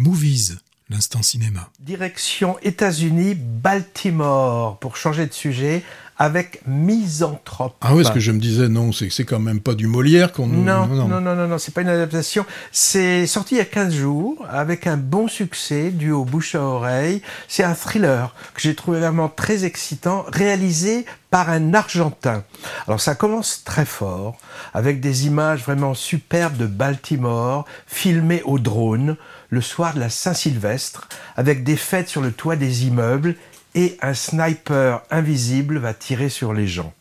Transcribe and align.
Movies, 0.00 0.58
l'instant 0.90 1.24
cinéma. 1.24 1.70
Direction 1.80 2.56
États-Unis, 2.62 3.34
Baltimore, 3.34 4.78
pour 4.78 4.96
changer 4.96 5.26
de 5.26 5.32
sujet, 5.32 5.82
avec 6.18 6.60
Misanthrope. 6.66 7.76
Ah 7.80 7.94
oui, 7.94 8.04
ce 8.04 8.10
que 8.10 8.18
je 8.20 8.32
me 8.32 8.40
disais, 8.40 8.68
non, 8.68 8.92
c'est 8.92 9.08
c'est 9.10 9.24
quand 9.24 9.38
même 9.38 9.60
pas 9.60 9.74
du 9.74 9.86
Molière 9.86 10.32
qu'on 10.32 10.48
nous... 10.48 10.62
Non, 10.62 10.86
non, 10.86 11.06
non, 11.06 11.20
non, 11.20 11.46
non, 11.46 11.58
c'est 11.58 11.72
pas 11.72 11.82
une 11.82 11.88
adaptation. 11.88 12.44
C'est 12.72 13.26
sorti 13.26 13.54
il 13.54 13.58
y 13.58 13.60
a 13.60 13.64
15 13.64 13.94
jours, 13.94 14.44
avec 14.50 14.86
un 14.86 14.96
bon 14.96 15.28
succès, 15.28 15.90
dû 15.90 16.10
au 16.10 16.24
bouche 16.24 16.54
à 16.54 16.60
oreille. 16.60 17.22
C'est 17.46 17.62
un 17.62 17.74
thriller 17.74 18.34
que 18.54 18.60
j'ai 18.60 18.74
trouvé 18.74 18.98
vraiment 18.98 19.28
très 19.28 19.64
excitant, 19.64 20.24
réalisé 20.28 21.06
par 21.30 21.50
un 21.50 21.74
Argentin. 21.74 22.42
Alors 22.86 23.00
ça 23.00 23.14
commence 23.14 23.62
très 23.64 23.84
fort, 23.84 24.38
avec 24.74 25.00
des 25.00 25.26
images 25.26 25.62
vraiment 25.62 25.94
superbes 25.94 26.56
de 26.56 26.66
Baltimore, 26.66 27.64
filmées 27.86 28.42
au 28.44 28.58
drone, 28.58 29.16
le 29.50 29.60
soir 29.60 29.94
de 29.94 30.00
la 30.00 30.10
Saint-Sylvestre, 30.10 31.08
avec 31.36 31.64
des 31.64 31.76
fêtes 31.76 32.08
sur 32.08 32.22
le 32.22 32.32
toit 32.32 32.56
des 32.56 32.86
immeubles, 32.86 33.36
et 33.78 33.96
un 34.02 34.12
sniper 34.12 35.02
invisible 35.08 35.78
va 35.78 35.94
tirer 35.94 36.30
sur 36.30 36.52
les 36.52 36.66
gens. 36.66 36.92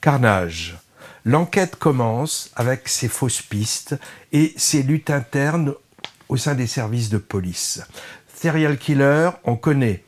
Carnage. 0.00 0.78
L'enquête 1.24 1.74
commence 1.74 2.52
avec 2.54 2.88
ses 2.88 3.08
fausses 3.08 3.42
pistes 3.42 3.96
et 4.30 4.54
ses 4.56 4.84
luttes 4.84 5.10
internes 5.10 5.74
au 6.28 6.36
sein 6.36 6.54
des 6.54 6.68
services 6.68 7.08
de 7.08 7.18
police. 7.18 7.82
Serial 8.36 8.78
killer, 8.78 9.30
on 9.42 9.56
connaît 9.56 10.04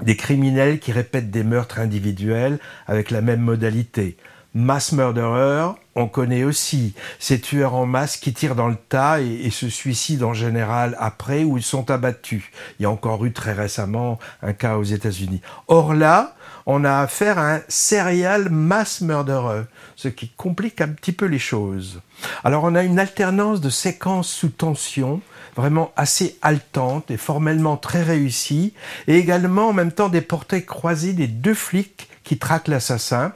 des 0.00 0.14
criminels 0.14 0.78
qui 0.78 0.92
répètent 0.92 1.32
des 1.32 1.42
meurtres 1.42 1.80
individuels 1.80 2.60
avec 2.86 3.10
la 3.10 3.20
même 3.20 3.40
modalité. 3.40 4.16
Mass 4.54 4.92
murderer, 4.92 5.72
on 5.98 6.06
connaît 6.06 6.44
aussi 6.44 6.94
ces 7.18 7.40
tueurs 7.40 7.74
en 7.74 7.84
masse 7.84 8.16
qui 8.16 8.32
tirent 8.32 8.54
dans 8.54 8.68
le 8.68 8.76
tas 8.76 9.20
et, 9.20 9.50
se 9.50 9.68
suicident 9.68 10.28
en 10.28 10.34
général 10.34 10.96
après 11.00 11.42
ou 11.42 11.56
ils 11.56 11.62
sont 11.62 11.90
abattus. 11.90 12.44
Il 12.78 12.84
y 12.84 12.86
a 12.86 12.90
encore 12.90 13.24
eu 13.24 13.32
très 13.32 13.52
récemment 13.52 14.20
un 14.42 14.52
cas 14.52 14.76
aux 14.76 14.84
États-Unis. 14.84 15.40
Or 15.66 15.94
là, 15.94 16.36
on 16.66 16.84
a 16.84 17.00
affaire 17.00 17.38
à 17.38 17.54
un 17.54 17.60
serial 17.66 18.48
mass 18.50 19.00
murderer, 19.00 19.64
ce 19.96 20.06
qui 20.06 20.28
complique 20.28 20.80
un 20.80 20.88
petit 20.88 21.12
peu 21.12 21.24
les 21.24 21.40
choses. 21.40 22.00
Alors 22.44 22.62
on 22.62 22.76
a 22.76 22.84
une 22.84 23.00
alternance 23.00 23.60
de 23.60 23.70
séquences 23.70 24.28
sous 24.28 24.50
tension, 24.50 25.20
vraiment 25.56 25.90
assez 25.96 26.38
haletante 26.42 27.10
et 27.10 27.16
formellement 27.16 27.76
très 27.76 28.04
réussie, 28.04 28.72
et 29.08 29.16
également 29.16 29.70
en 29.70 29.72
même 29.72 29.92
temps 29.92 30.10
des 30.10 30.20
portraits 30.20 30.64
croisés 30.64 31.14
des 31.14 31.26
deux 31.26 31.54
flics 31.54 32.08
qui 32.22 32.38
traquent 32.38 32.68
l'assassin. 32.68 33.32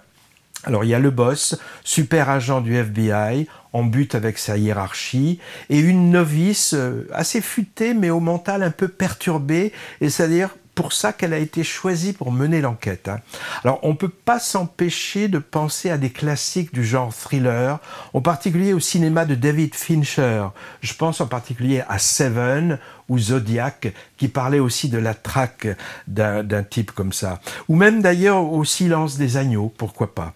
Alors 0.64 0.84
il 0.84 0.90
y 0.90 0.94
a 0.94 0.98
le 1.00 1.10
boss, 1.10 1.56
super 1.82 2.30
agent 2.30 2.60
du 2.60 2.76
FBI, 2.76 3.48
en 3.72 3.84
but 3.84 4.14
avec 4.14 4.38
sa 4.38 4.56
hiérarchie, 4.56 5.40
et 5.70 5.78
une 5.78 6.10
novice 6.10 6.74
euh, 6.74 7.08
assez 7.12 7.40
futée 7.40 7.94
mais 7.94 8.10
au 8.10 8.20
mental 8.20 8.62
un 8.62 8.70
peu 8.70 8.88
perturbé, 8.88 9.72
et 10.00 10.08
c'est-à-dire 10.08 10.50
pour 10.74 10.92
ça 10.92 11.12
qu'elle 11.12 11.34
a 11.34 11.38
été 11.38 11.64
choisie 11.64 12.12
pour 12.12 12.32
mener 12.32 12.60
l'enquête. 12.60 13.08
Hein. 13.08 13.20
Alors 13.64 13.80
on 13.82 13.90
ne 13.90 13.96
peut 13.96 14.08
pas 14.08 14.38
s'empêcher 14.38 15.28
de 15.28 15.38
penser 15.38 15.90
à 15.90 15.98
des 15.98 16.10
classiques 16.10 16.72
du 16.72 16.84
genre 16.84 17.12
thriller, 17.12 17.78
en 18.14 18.20
particulier 18.20 18.72
au 18.72 18.80
cinéma 18.80 19.24
de 19.24 19.34
David 19.34 19.74
Fincher. 19.74 20.46
Je 20.80 20.94
pense 20.94 21.20
en 21.20 21.26
particulier 21.26 21.82
à 21.88 21.98
Seven 21.98 22.78
ou 23.08 23.18
Zodiac, 23.18 23.92
qui 24.16 24.28
parlait 24.28 24.60
aussi 24.60 24.88
de 24.88 24.98
la 24.98 25.14
traque 25.14 25.66
d'un 26.06 26.62
type 26.62 26.92
comme 26.92 27.12
ça. 27.12 27.40
Ou 27.68 27.76
même 27.76 28.00
d'ailleurs 28.00 28.50
au 28.50 28.64
Silence 28.64 29.18
des 29.18 29.36
agneaux, 29.36 29.72
pourquoi 29.76 30.14
pas. 30.14 30.34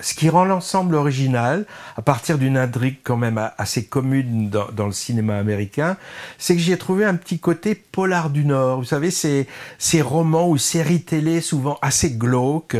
Ce 0.00 0.14
qui 0.14 0.30
rend 0.30 0.46
l'ensemble 0.46 0.94
original, 0.94 1.66
à 1.96 2.02
partir 2.02 2.38
d'une 2.38 2.56
intrigue 2.56 2.96
quand 3.04 3.18
même 3.18 3.38
assez 3.58 3.84
commune 3.84 4.48
dans, 4.48 4.86
le 4.86 4.92
cinéma 4.92 5.36
américain, 5.36 5.98
c'est 6.38 6.54
que 6.56 6.62
j'y 6.62 6.72
ai 6.72 6.78
trouvé 6.78 7.04
un 7.04 7.14
petit 7.14 7.38
côté 7.38 7.74
polar 7.74 8.30
du 8.30 8.46
Nord. 8.46 8.78
Vous 8.78 8.86
savez, 8.86 9.10
ces, 9.10 9.46
ces 9.78 10.00
romans 10.00 10.48
ou 10.48 10.56
séries 10.56 11.02
télé 11.02 11.42
souvent 11.42 11.78
assez 11.82 12.10
glauques, 12.10 12.78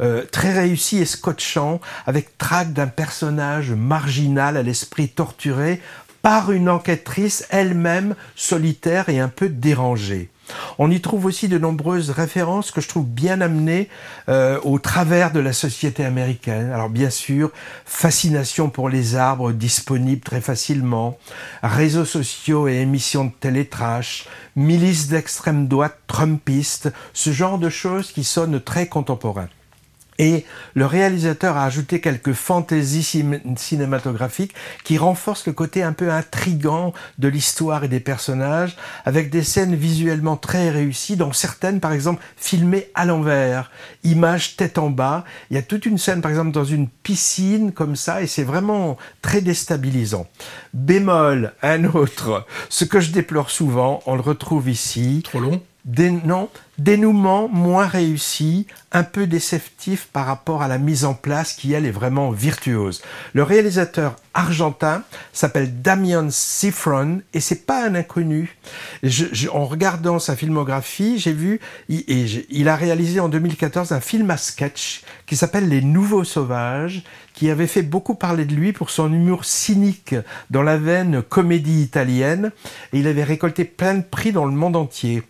euh, 0.00 0.24
très 0.30 0.52
réussis 0.52 0.98
et 0.98 1.06
scotchants, 1.06 1.80
avec 2.06 2.36
traque 2.36 2.74
d'un 2.74 2.88
personnage 2.88 3.70
marginal 3.70 4.58
à 4.58 4.62
l'esprit 4.62 5.08
torturé 5.08 5.80
par 6.20 6.52
une 6.52 6.68
enquêtrice 6.68 7.46
elle-même 7.48 8.14
solitaire 8.36 9.08
et 9.08 9.18
un 9.18 9.28
peu 9.28 9.48
dérangée. 9.48 10.28
On 10.78 10.90
y 10.90 11.00
trouve 11.00 11.26
aussi 11.26 11.48
de 11.48 11.58
nombreuses 11.58 12.10
références 12.10 12.70
que 12.70 12.80
je 12.80 12.88
trouve 12.88 13.06
bien 13.06 13.40
amenées 13.40 13.88
euh, 14.28 14.58
au 14.64 14.78
travers 14.78 15.32
de 15.32 15.40
la 15.40 15.52
société 15.52 16.04
américaine. 16.04 16.70
Alors 16.72 16.88
bien 16.88 17.10
sûr, 17.10 17.50
fascination 17.84 18.70
pour 18.70 18.88
les 18.88 19.16
arbres 19.16 19.52
disponibles 19.52 20.22
très 20.22 20.40
facilement, 20.40 21.18
réseaux 21.62 22.04
sociaux 22.04 22.68
et 22.68 22.76
émissions 22.76 23.26
de 23.26 23.32
télétrash, 23.38 24.26
milices 24.56 25.08
d'extrême 25.08 25.68
droite 25.68 25.98
trumpistes, 26.06 26.92
ce 27.12 27.30
genre 27.30 27.58
de 27.58 27.68
choses 27.68 28.12
qui 28.12 28.24
sonnent 28.24 28.60
très 28.60 28.86
contemporains. 28.86 29.48
Et 30.20 30.44
le 30.74 30.84
réalisateur 30.84 31.56
a 31.56 31.64
ajouté 31.64 32.02
quelques 32.02 32.34
fantaisies 32.34 33.24
cinématographiques 33.56 34.54
qui 34.84 34.98
renforcent 34.98 35.46
le 35.46 35.54
côté 35.54 35.82
un 35.82 35.94
peu 35.94 36.12
intrigant 36.12 36.92
de 37.18 37.26
l'histoire 37.26 37.84
et 37.84 37.88
des 37.88 38.00
personnages, 38.00 38.76
avec 39.06 39.30
des 39.30 39.42
scènes 39.42 39.74
visuellement 39.74 40.36
très 40.36 40.68
réussies, 40.68 41.16
dont 41.16 41.32
certaines, 41.32 41.80
par 41.80 41.92
exemple, 41.92 42.22
filmées 42.36 42.90
à 42.94 43.06
l'envers, 43.06 43.70
images 44.04 44.56
tête 44.56 44.76
en 44.76 44.90
bas. 44.90 45.24
Il 45.50 45.54
y 45.54 45.58
a 45.58 45.62
toute 45.62 45.86
une 45.86 45.96
scène, 45.96 46.20
par 46.20 46.30
exemple, 46.30 46.52
dans 46.52 46.66
une 46.66 46.86
piscine 46.86 47.72
comme 47.72 47.96
ça, 47.96 48.20
et 48.20 48.26
c'est 48.26 48.44
vraiment 48.44 48.98
très 49.22 49.40
déstabilisant. 49.40 50.26
Bémol, 50.74 51.54
un 51.62 51.84
autre, 51.84 52.46
ce 52.68 52.84
que 52.84 53.00
je 53.00 53.10
déplore 53.10 53.48
souvent, 53.48 54.02
on 54.04 54.16
le 54.16 54.20
retrouve 54.20 54.68
ici. 54.68 55.22
Trop 55.24 55.40
long 55.40 55.62
Des, 55.90 56.12
non, 56.12 56.48
dénouement 56.78 57.48
moins 57.48 57.88
réussi, 57.88 58.68
un 58.92 59.02
peu 59.02 59.26
déceptif 59.26 60.06
par 60.12 60.24
rapport 60.24 60.62
à 60.62 60.68
la 60.68 60.78
mise 60.78 61.04
en 61.04 61.14
place 61.14 61.52
qui, 61.52 61.72
elle, 61.72 61.84
est 61.84 61.90
vraiment 61.90 62.30
virtuose. 62.30 63.02
Le 63.32 63.42
réalisateur 63.42 64.14
argentin 64.32 65.02
s'appelle 65.32 65.82
Damian 65.82 66.28
Sifron 66.30 67.22
et 67.34 67.40
c'est 67.40 67.66
pas 67.66 67.84
un 67.84 67.96
inconnu. 67.96 68.56
En 69.52 69.64
regardant 69.66 70.20
sa 70.20 70.36
filmographie, 70.36 71.18
j'ai 71.18 71.32
vu, 71.32 71.58
il, 71.88 72.46
il 72.48 72.68
a 72.68 72.76
réalisé 72.76 73.18
en 73.18 73.28
2014 73.28 73.90
un 73.90 74.00
film 74.00 74.30
à 74.30 74.36
sketch 74.36 75.02
qui 75.26 75.34
s'appelle 75.34 75.68
Les 75.68 75.82
Nouveaux 75.82 76.22
Sauvages, 76.22 77.02
qui 77.34 77.50
avait 77.50 77.66
fait 77.66 77.82
beaucoup 77.82 78.14
parler 78.14 78.44
de 78.44 78.54
lui 78.54 78.72
pour 78.72 78.90
son 78.90 79.12
humour 79.12 79.44
cynique 79.44 80.14
dans 80.50 80.62
la 80.62 80.76
veine 80.76 81.20
comédie 81.20 81.82
italienne, 81.82 82.52
et 82.92 83.00
il 83.00 83.08
avait 83.08 83.24
récolté 83.24 83.64
plein 83.64 83.96
de 83.96 84.04
prix 84.04 84.30
dans 84.30 84.46
le 84.46 84.52
monde 84.52 84.76
entier. 84.76 85.24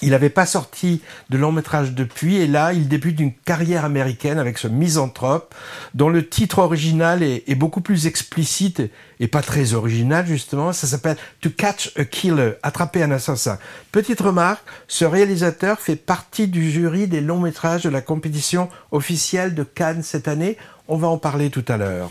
Il 0.00 0.10
n'avait 0.10 0.30
pas 0.30 0.46
sorti 0.46 1.02
de 1.30 1.38
long 1.38 1.52
métrage 1.52 1.92
depuis, 1.92 2.36
et 2.36 2.46
là, 2.46 2.72
il 2.72 2.88
débute 2.88 3.20
une 3.20 3.32
carrière 3.32 3.84
américaine 3.84 4.38
avec 4.38 4.58
ce 4.58 4.68
misanthrope, 4.68 5.54
dont 5.94 6.08
le 6.08 6.28
titre 6.28 6.58
original 6.58 7.22
est, 7.22 7.54
beaucoup 7.54 7.80
plus 7.80 8.06
explicite 8.06 8.82
et 9.20 9.28
pas 9.28 9.42
très 9.42 9.74
original, 9.74 10.26
justement. 10.26 10.72
Ça 10.72 10.86
s'appelle 10.86 11.16
To 11.40 11.50
Catch 11.50 11.92
a 11.96 12.04
Killer, 12.04 12.52
attraper 12.62 13.02
un 13.02 13.10
assassin. 13.10 13.58
Petite 13.92 14.20
remarque, 14.20 14.64
ce 14.88 15.04
réalisateur 15.04 15.78
fait 15.78 15.96
partie 15.96 16.48
du 16.48 16.70
jury 16.70 17.06
des 17.06 17.20
longs 17.20 17.40
métrages 17.40 17.82
de 17.82 17.90
la 17.90 18.00
compétition 18.00 18.68
officielle 18.90 19.54
de 19.54 19.62
Cannes 19.62 20.02
cette 20.02 20.28
année. 20.28 20.56
On 20.88 20.96
va 20.96 21.08
en 21.08 21.18
parler 21.18 21.50
tout 21.50 21.64
à 21.68 21.76
l'heure. 21.76 22.10